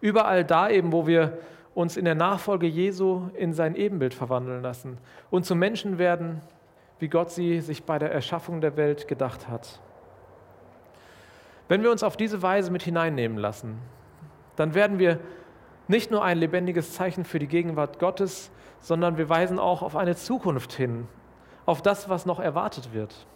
Überall 0.00 0.44
da 0.44 0.68
eben, 0.68 0.92
wo 0.92 1.06
wir 1.06 1.38
uns 1.76 1.98
in 1.98 2.06
der 2.06 2.14
Nachfolge 2.14 2.66
Jesu 2.66 3.28
in 3.34 3.52
sein 3.52 3.76
Ebenbild 3.76 4.14
verwandeln 4.14 4.62
lassen 4.62 4.96
und 5.30 5.44
zu 5.44 5.54
Menschen 5.54 5.98
werden, 5.98 6.40
wie 6.98 7.08
Gott 7.08 7.30
sie 7.30 7.60
sich 7.60 7.84
bei 7.84 7.98
der 7.98 8.10
Erschaffung 8.10 8.62
der 8.62 8.78
Welt 8.78 9.08
gedacht 9.08 9.46
hat. 9.46 9.78
Wenn 11.68 11.82
wir 11.82 11.90
uns 11.90 12.02
auf 12.02 12.16
diese 12.16 12.40
Weise 12.40 12.70
mit 12.70 12.82
hineinnehmen 12.82 13.36
lassen, 13.36 13.78
dann 14.56 14.72
werden 14.72 14.98
wir 14.98 15.20
nicht 15.86 16.10
nur 16.10 16.24
ein 16.24 16.38
lebendiges 16.38 16.94
Zeichen 16.94 17.26
für 17.26 17.38
die 17.38 17.46
Gegenwart 17.46 17.98
Gottes, 17.98 18.50
sondern 18.80 19.18
wir 19.18 19.28
weisen 19.28 19.58
auch 19.58 19.82
auf 19.82 19.96
eine 19.96 20.16
Zukunft 20.16 20.72
hin, 20.72 21.06
auf 21.66 21.82
das, 21.82 22.08
was 22.08 22.24
noch 22.24 22.40
erwartet 22.40 22.94
wird. 22.94 23.26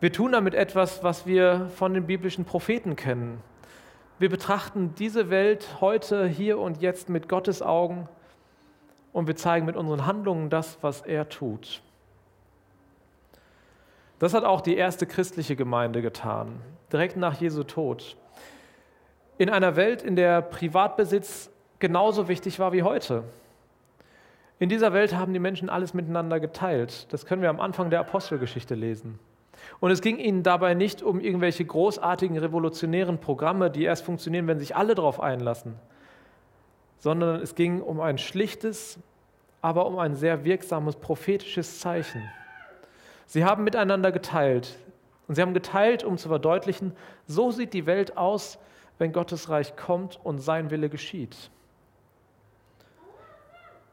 Wir 0.00 0.12
tun 0.12 0.32
damit 0.32 0.54
etwas, 0.54 1.04
was 1.04 1.24
wir 1.24 1.70
von 1.76 1.94
den 1.94 2.06
biblischen 2.08 2.44
Propheten 2.44 2.96
kennen. 2.96 3.40
Wir 4.20 4.30
betrachten 4.30 4.94
diese 4.96 5.28
Welt 5.28 5.80
heute, 5.80 6.26
hier 6.28 6.58
und 6.58 6.80
jetzt 6.80 7.08
mit 7.08 7.28
Gottes 7.28 7.62
Augen 7.62 8.08
und 9.12 9.26
wir 9.26 9.34
zeigen 9.34 9.66
mit 9.66 9.76
unseren 9.76 10.06
Handlungen 10.06 10.50
das, 10.50 10.78
was 10.82 11.00
er 11.00 11.28
tut. 11.28 11.82
Das 14.20 14.32
hat 14.32 14.44
auch 14.44 14.60
die 14.60 14.76
erste 14.76 15.06
christliche 15.06 15.56
Gemeinde 15.56 16.00
getan, 16.00 16.60
direkt 16.92 17.16
nach 17.16 17.40
Jesu 17.40 17.64
Tod. 17.64 18.16
In 19.36 19.50
einer 19.50 19.74
Welt, 19.74 20.02
in 20.02 20.14
der 20.14 20.42
Privatbesitz 20.42 21.50
genauso 21.80 22.28
wichtig 22.28 22.60
war 22.60 22.72
wie 22.72 22.84
heute. 22.84 23.24
In 24.60 24.68
dieser 24.68 24.92
Welt 24.92 25.16
haben 25.16 25.32
die 25.32 25.40
Menschen 25.40 25.68
alles 25.68 25.92
miteinander 25.92 26.38
geteilt. 26.38 27.12
Das 27.12 27.26
können 27.26 27.42
wir 27.42 27.50
am 27.50 27.58
Anfang 27.58 27.90
der 27.90 27.98
Apostelgeschichte 27.98 28.76
lesen. 28.76 29.18
Und 29.80 29.90
es 29.90 30.00
ging 30.00 30.18
ihnen 30.18 30.42
dabei 30.42 30.74
nicht 30.74 31.02
um 31.02 31.20
irgendwelche 31.20 31.64
großartigen 31.64 32.36
revolutionären 32.38 33.18
Programme, 33.18 33.70
die 33.70 33.84
erst 33.84 34.04
funktionieren, 34.04 34.46
wenn 34.46 34.58
sich 34.58 34.76
alle 34.76 34.94
darauf 34.94 35.20
einlassen, 35.20 35.74
sondern 36.98 37.40
es 37.40 37.54
ging 37.54 37.80
um 37.80 38.00
ein 38.00 38.18
schlichtes, 38.18 38.98
aber 39.60 39.86
um 39.86 39.98
ein 39.98 40.14
sehr 40.14 40.44
wirksames 40.44 40.96
prophetisches 40.96 41.80
Zeichen. 41.80 42.22
Sie 43.26 43.44
haben 43.44 43.64
miteinander 43.64 44.12
geteilt 44.12 44.76
und 45.26 45.34
sie 45.34 45.42
haben 45.42 45.54
geteilt, 45.54 46.04
um 46.04 46.18
zu 46.18 46.28
verdeutlichen, 46.28 46.92
so 47.26 47.50
sieht 47.50 47.72
die 47.72 47.86
Welt 47.86 48.16
aus, 48.16 48.58
wenn 48.98 49.12
Gottes 49.12 49.48
Reich 49.48 49.76
kommt 49.76 50.20
und 50.22 50.38
sein 50.38 50.70
Wille 50.70 50.88
geschieht. 50.88 51.50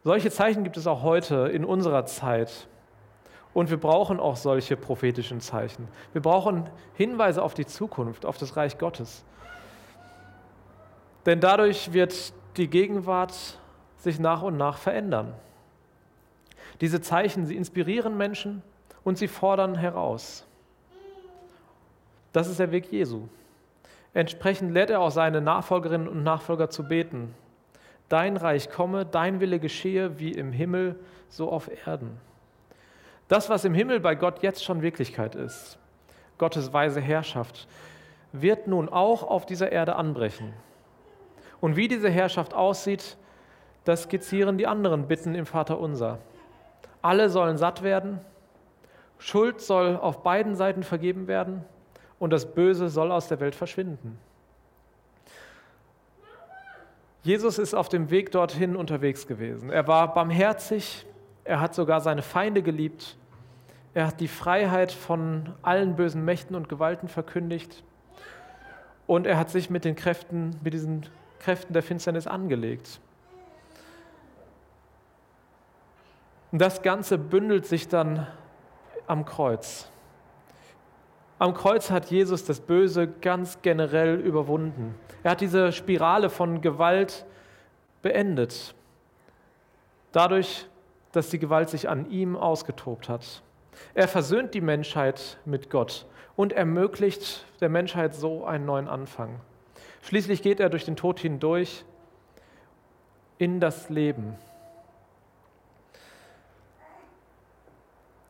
Solche 0.04 0.30
Zeichen 0.30 0.64
gibt 0.64 0.76
es 0.76 0.86
auch 0.86 1.02
heute 1.02 1.48
in 1.52 1.64
unserer 1.64 2.06
Zeit. 2.06 2.66
Und 3.54 3.70
wir 3.70 3.76
brauchen 3.76 4.18
auch 4.18 4.36
solche 4.36 4.76
prophetischen 4.76 5.40
Zeichen. 5.40 5.88
Wir 6.12 6.22
brauchen 6.22 6.70
Hinweise 6.94 7.42
auf 7.42 7.54
die 7.54 7.66
Zukunft, 7.66 8.24
auf 8.24 8.38
das 8.38 8.56
Reich 8.56 8.78
Gottes. 8.78 9.24
Denn 11.26 11.40
dadurch 11.40 11.92
wird 11.92 12.32
die 12.56 12.68
Gegenwart 12.68 13.58
sich 13.98 14.18
nach 14.18 14.42
und 14.42 14.56
nach 14.56 14.78
verändern. 14.78 15.34
Diese 16.80 17.00
Zeichen, 17.00 17.46
sie 17.46 17.56
inspirieren 17.56 18.16
Menschen 18.16 18.62
und 19.04 19.18
sie 19.18 19.28
fordern 19.28 19.74
heraus. 19.74 20.46
Das 22.32 22.48
ist 22.48 22.58
der 22.58 22.72
Weg 22.72 22.90
Jesu. 22.90 23.28
Entsprechend 24.14 24.72
lehrt 24.72 24.90
er 24.90 25.00
auch 25.00 25.10
seine 25.10 25.40
Nachfolgerinnen 25.40 26.08
und 26.08 26.22
Nachfolger 26.22 26.70
zu 26.70 26.84
beten. 26.84 27.34
Dein 28.08 28.36
Reich 28.36 28.70
komme, 28.70 29.06
dein 29.06 29.40
Wille 29.40 29.58
geschehe, 29.58 30.18
wie 30.18 30.32
im 30.32 30.52
Himmel, 30.52 30.96
so 31.28 31.50
auf 31.50 31.70
Erden. 31.86 32.18
Das, 33.32 33.48
was 33.48 33.64
im 33.64 33.72
Himmel 33.72 33.98
bei 33.98 34.14
Gott 34.14 34.42
jetzt 34.42 34.62
schon 34.62 34.82
Wirklichkeit 34.82 35.34
ist, 35.34 35.78
Gottes 36.36 36.74
weise 36.74 37.00
Herrschaft, 37.00 37.66
wird 38.32 38.66
nun 38.66 38.90
auch 38.90 39.22
auf 39.22 39.46
dieser 39.46 39.72
Erde 39.72 39.96
anbrechen. 39.96 40.52
Und 41.58 41.74
wie 41.74 41.88
diese 41.88 42.10
Herrschaft 42.10 42.52
aussieht, 42.52 43.16
das 43.84 44.02
skizzieren 44.02 44.58
die 44.58 44.66
anderen 44.66 45.08
Bitten 45.08 45.34
im 45.34 45.46
Vater 45.46 45.80
unser. 45.80 46.18
Alle 47.00 47.30
sollen 47.30 47.56
satt 47.56 47.82
werden, 47.82 48.20
Schuld 49.16 49.62
soll 49.62 49.96
auf 49.96 50.22
beiden 50.22 50.54
Seiten 50.54 50.82
vergeben 50.82 51.26
werden 51.26 51.64
und 52.18 52.34
das 52.34 52.52
Böse 52.52 52.90
soll 52.90 53.10
aus 53.10 53.28
der 53.28 53.40
Welt 53.40 53.54
verschwinden. 53.54 54.18
Jesus 57.22 57.58
ist 57.58 57.72
auf 57.72 57.88
dem 57.88 58.10
Weg 58.10 58.30
dorthin 58.30 58.76
unterwegs 58.76 59.26
gewesen. 59.26 59.70
Er 59.70 59.88
war 59.88 60.12
barmherzig, 60.12 61.06
er 61.44 61.62
hat 61.62 61.74
sogar 61.74 62.02
seine 62.02 62.20
Feinde 62.20 62.62
geliebt, 62.62 63.16
er 63.94 64.06
hat 64.06 64.20
die 64.20 64.28
Freiheit 64.28 64.92
von 64.92 65.52
allen 65.62 65.96
bösen 65.96 66.24
Mächten 66.24 66.56
und 66.56 66.68
Gewalten 66.68 67.08
verkündigt 67.08 67.84
und 69.06 69.26
er 69.26 69.38
hat 69.38 69.50
sich 69.50 69.68
mit 69.68 69.84
den 69.84 69.96
Kräften, 69.96 70.58
mit 70.62 70.72
diesen 70.72 71.06
Kräften 71.38 71.72
der 71.72 71.82
Finsternis 71.82 72.26
angelegt. 72.26 73.00
Und 76.50 76.60
das 76.60 76.82
Ganze 76.82 77.18
bündelt 77.18 77.66
sich 77.66 77.88
dann 77.88 78.26
am 79.06 79.24
Kreuz. 79.24 79.90
Am 81.38 81.54
Kreuz 81.54 81.90
hat 81.90 82.10
Jesus 82.10 82.44
das 82.44 82.60
Böse 82.60 83.08
ganz 83.08 83.62
generell 83.62 84.20
überwunden. 84.20 84.94
Er 85.22 85.32
hat 85.32 85.40
diese 85.40 85.72
Spirale 85.72 86.30
von 86.30 86.60
Gewalt 86.60 87.26
beendet. 88.00 88.74
Dadurch, 90.12 90.66
dass 91.10 91.30
die 91.30 91.38
Gewalt 91.38 91.68
sich 91.68 91.88
an 91.88 92.10
ihm 92.10 92.36
ausgetobt 92.36 93.08
hat. 93.08 93.42
Er 93.94 94.08
versöhnt 94.08 94.54
die 94.54 94.60
Menschheit 94.60 95.38
mit 95.44 95.70
Gott 95.70 96.06
und 96.36 96.52
ermöglicht 96.52 97.46
der 97.60 97.68
Menschheit 97.68 98.14
so 98.14 98.44
einen 98.44 98.64
neuen 98.64 98.88
Anfang. 98.88 99.40
Schließlich 100.02 100.42
geht 100.42 100.60
er 100.60 100.68
durch 100.68 100.84
den 100.84 100.96
Tod 100.96 101.20
hindurch 101.20 101.84
in 103.38 103.60
das 103.60 103.88
Leben. 103.88 104.36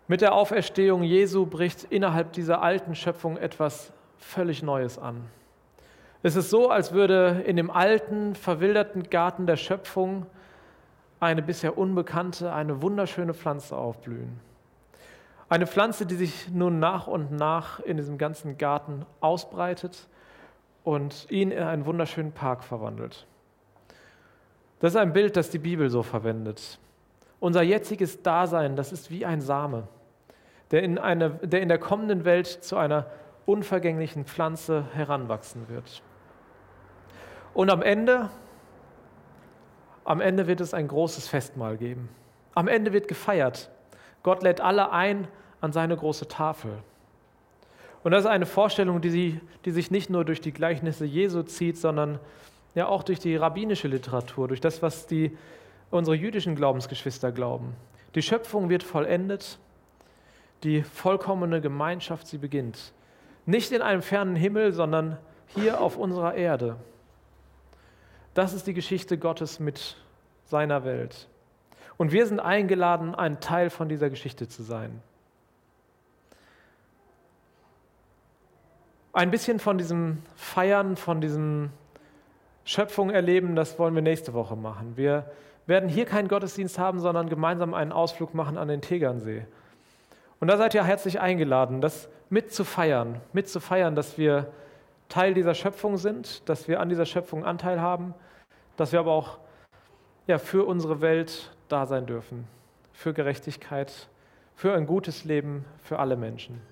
Mit 0.09 0.21
der 0.21 0.35
Auferstehung 0.35 1.03
Jesu 1.03 1.47
bricht 1.47 1.85
innerhalb 1.85 2.33
dieser 2.33 2.63
alten 2.63 2.95
Schöpfung 2.95 3.37
etwas 3.37 3.93
völlig 4.19 4.63
Neues 4.63 4.99
an. 4.99 5.25
Es 6.23 6.37
ist 6.37 6.51
so, 6.51 6.71
als 6.71 6.93
würde 6.93 7.43
in 7.47 7.57
dem 7.57 7.71
alten, 7.71 8.35
verwilderten 8.35 9.11
Garten 9.11 9.47
der 9.47 9.57
Schöpfung 9.57 10.27
eine 11.19 11.43
bisher 11.43 11.79
unbekannte, 11.79 12.53
eine 12.53 12.83
wunderschöne 12.83 13.33
Pflanze 13.33 13.77
aufblühen. 13.77 14.41
Eine 15.53 15.67
Pflanze, 15.67 16.07
die 16.07 16.15
sich 16.15 16.49
nun 16.49 16.79
nach 16.79 17.07
und 17.07 17.31
nach 17.31 17.79
in 17.81 17.99
diesem 17.99 18.17
ganzen 18.17 18.57
Garten 18.57 19.05
ausbreitet 19.21 20.09
und 20.83 21.27
ihn 21.29 21.51
in 21.51 21.63
einen 21.63 21.85
wunderschönen 21.85 22.33
Park 22.33 22.65
verwandelt. 22.65 23.27
Das 24.81 24.95
ist 24.95 24.97
ein 24.97 25.13
Bild, 25.13 25.37
das 25.37 25.51
die 25.51 25.59
Bibel 25.59 25.91
so 25.91 26.03
verwendet. 26.03 26.79
Unser 27.39 27.61
jetziges 27.61 28.23
Dasein, 28.23 28.77
das 28.77 28.93
ist 28.93 29.11
wie 29.11 29.27
ein 29.27 29.43
Same, 29.43 29.89
der 30.71 30.83
in, 30.85 30.97
eine, 30.97 31.33
der 31.43 31.61
in 31.61 31.69
der 31.69 31.79
kommenden 31.79 32.25
Welt 32.25 32.47
zu 32.47 32.79
einer 32.79 33.11
unvergänglichen 33.45 34.25
Pflanze 34.25 34.87
heranwachsen 34.95 35.69
wird. 35.69 36.03
Und 37.53 37.71
am 37.71 37.83
Ende, 37.83 38.31
am 40.05 40.23
Ende 40.23 40.47
wird 40.47 40.63
es 40.63 40.73
ein 40.73 40.89
großes 40.89 41.29
Festmahl 41.29 41.77
geben. 41.77 42.09
Am 42.55 42.69
Ende 42.69 42.95
wird 42.95 43.07
gefeiert. 43.07 43.69
Gott 44.23 44.43
lädt 44.43 44.63
alle 44.63 44.93
ein 44.93 45.29
an 45.63 45.73
seine 45.73 45.97
große 45.97 46.29
Tafel. 46.29 46.73
Und 48.03 48.11
das 48.11 48.25
ist 48.25 48.31
eine 48.31 48.47
Vorstellung, 48.47 49.01
die, 49.01 49.11
sie, 49.11 49.41
die 49.65 49.71
sich 49.71 49.91
nicht 49.91 50.11
nur 50.11 50.25
durch 50.25 50.41
die 50.41 50.53
Gleichnisse 50.53 51.07
Jesu 51.07 51.43
zieht, 51.45 51.79
sondern 51.79 52.19
ja 52.75 52.89
auch 52.89 53.05
durch 53.05 53.21
die 53.21 53.37
rabbinische 53.37 53.89
Literatur, 53.89 54.49
durch 54.49 54.61
das, 54.61 54.83
was 54.83 55.07
die, 55.07 55.37
unsere 55.91 56.17
jüdischen 56.17 56.57
Glaubensgeschwister 56.57 57.33
glauben. 57.33 57.75
Die 58.15 58.23
Schöpfung 58.23 58.69
wird 58.69 58.83
vollendet, 58.83 59.59
die 60.65 60.83
vollkommene 60.83 61.61
Gemeinschaft, 61.61 62.27
sie 62.27 62.39
beginnt. 62.39 62.93
Nicht 63.47 63.73
in 63.73 63.83
einem 63.83 64.03
fernen 64.03 64.37
Himmel, 64.37 64.73
sondern 64.73 65.17
hier 65.55 65.81
auf 65.81 65.97
unserer 65.97 66.35
Erde. 66.35 66.77
Das 68.35 68.53
ist 68.53 68.67
die 68.67 68.75
Geschichte 68.75 69.17
Gottes 69.17 69.61
mit 69.61 69.97
seiner 70.47 70.85
Welt. 70.85 71.29
Und 71.99 72.11
wir 72.11 72.27
sind 72.27 72.41
eingeladen, 72.41 73.15
ein 73.15 73.41
Teil 73.41 73.71
von 73.71 73.89
dieser 73.89 74.11
Geschichte 74.11 74.49
zu 74.49 74.63
sein. 74.63 75.03
Ein 79.15 79.31
bisschen 79.31 79.59
von 79.59 79.77
diesem 79.77 80.23
Feiern, 80.37 80.97
von 80.97 81.21
diesem 81.21 81.69
Schöpfung 82.65 83.11
erleben, 83.11 83.55
das 83.57 83.79
wollen 83.79 83.95
wir 83.95 84.01
nächste 84.01 84.33
Woche 84.33 84.57
machen. 84.57 84.97
Wir 84.97 85.31
werden 85.67 85.91
hier 85.91 86.07
keinen 86.07 86.29
Gottesdienst 86.29 86.79
haben, 86.79 86.99
sondern 86.99 87.29
gemeinsam 87.29 87.75
einen 87.75 87.93
Ausflug 87.93 88.33
machen 88.33 88.57
an 88.57 88.69
den 88.69 88.81
Tegernsee. 88.81 89.45
Und 90.41 90.49
da 90.49 90.57
seid 90.57 90.75
ihr 90.75 90.85
herzlich 90.85 91.21
eingeladen, 91.21 91.83
das 91.83 92.09
mitzufeiern, 92.31 93.21
mitzufeiern, 93.35 93.95
dass 93.95 94.17
wir 94.17 94.51
Teil 95.11 95.35
dieser 95.35 95.55
Schöpfung 95.55 95.99
sind, 95.99 96.49
dass 96.49 96.67
wir 96.67 96.81
an 96.81 96.89
dieser 96.89 97.05
Schöpfung 97.05 97.45
Anteil 97.45 97.83
haben, 97.83 98.15
dass 98.79 98.93
wir 98.93 99.01
aber 99.01 99.13
auch 99.13 99.37
ja, 100.27 100.39
für 100.39 100.67
unsere 100.67 101.03
Welt 101.03 101.55
da 101.69 101.85
sein 101.85 102.07
dürfen, 102.07 102.49
für 102.95 103.13
Gerechtigkeit, 103.13 104.09
für 104.55 104.73
ein 104.73 104.87
gutes 104.87 105.25
Leben 105.25 105.67
für 105.83 105.99
alle 105.99 106.17
Menschen. 106.17 106.72